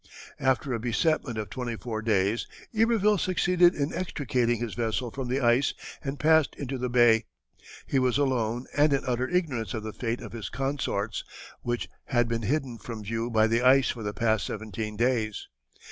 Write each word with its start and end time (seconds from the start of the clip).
After 0.39 0.73
a 0.73 0.79
besetment 0.79 1.37
of 1.37 1.51
twenty 1.51 1.75
four 1.75 2.01
days, 2.01 2.47
Iberville 2.73 3.19
succeeded 3.19 3.75
in 3.75 3.93
extricating 3.93 4.59
his 4.59 4.73
vessel 4.73 5.11
from 5.11 5.27
the 5.27 5.39
ice 5.39 5.75
and 6.03 6.17
passed 6.19 6.55
into 6.55 6.79
the 6.79 6.89
bay. 6.89 7.25
He 7.85 7.99
was 7.99 8.17
alone 8.17 8.65
and 8.75 8.93
in 8.93 9.03
utter 9.05 9.29
ignorance 9.29 9.75
of 9.75 9.83
the 9.83 9.93
fate 9.93 10.21
of 10.21 10.31
his 10.31 10.49
consorts, 10.49 11.23
which 11.61 11.87
had 12.05 12.27
been 12.27 12.41
hidden 12.41 12.79
from 12.79 13.03
view 13.03 13.29
by 13.29 13.45
the 13.45 13.61
ice 13.61 13.91
for 13.91 14.01
the 14.01 14.11
past 14.11 14.47
seventeen 14.47 14.97
days. 14.97 15.47